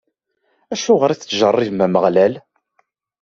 [0.73, 2.33] Acuɣer i tettjeṛṛibem Ameɣlal?